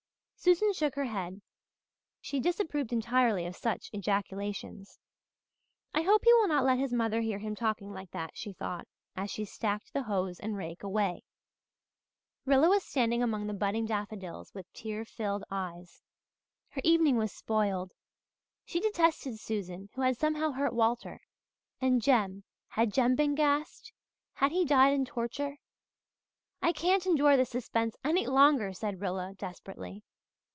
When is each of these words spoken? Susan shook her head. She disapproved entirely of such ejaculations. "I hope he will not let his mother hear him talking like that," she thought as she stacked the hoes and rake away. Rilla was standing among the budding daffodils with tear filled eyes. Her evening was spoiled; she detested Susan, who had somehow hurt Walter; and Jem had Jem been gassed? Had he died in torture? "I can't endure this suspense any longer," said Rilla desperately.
Susan 0.43 0.73
shook 0.73 0.95
her 0.95 1.05
head. 1.05 1.39
She 2.19 2.39
disapproved 2.39 2.91
entirely 2.91 3.45
of 3.45 3.55
such 3.55 3.91
ejaculations. 3.93 4.97
"I 5.93 6.01
hope 6.01 6.23
he 6.25 6.33
will 6.33 6.47
not 6.47 6.65
let 6.65 6.79
his 6.79 6.91
mother 6.91 7.21
hear 7.21 7.37
him 7.37 7.53
talking 7.53 7.93
like 7.93 8.09
that," 8.09 8.31
she 8.33 8.51
thought 8.51 8.87
as 9.15 9.29
she 9.29 9.45
stacked 9.45 9.93
the 9.93 10.01
hoes 10.01 10.39
and 10.39 10.57
rake 10.57 10.81
away. 10.81 11.25
Rilla 12.43 12.69
was 12.69 12.83
standing 12.83 13.21
among 13.21 13.45
the 13.45 13.53
budding 13.53 13.85
daffodils 13.85 14.51
with 14.55 14.65
tear 14.73 15.05
filled 15.05 15.43
eyes. 15.51 16.01
Her 16.69 16.81
evening 16.83 17.17
was 17.17 17.31
spoiled; 17.31 17.91
she 18.65 18.79
detested 18.79 19.37
Susan, 19.39 19.89
who 19.93 20.01
had 20.01 20.17
somehow 20.17 20.53
hurt 20.53 20.73
Walter; 20.73 21.21
and 21.79 22.01
Jem 22.01 22.45
had 22.69 22.91
Jem 22.91 23.13
been 23.13 23.35
gassed? 23.35 23.93
Had 24.33 24.51
he 24.51 24.65
died 24.65 24.91
in 24.93 25.05
torture? 25.05 25.57
"I 26.63 26.71
can't 26.73 27.05
endure 27.05 27.37
this 27.37 27.51
suspense 27.51 27.95
any 28.03 28.25
longer," 28.25 28.73
said 28.73 28.99
Rilla 29.01 29.35
desperately. 29.37 30.01